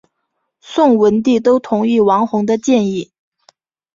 [0.61, 3.11] 宋文帝都同意王弘的建议。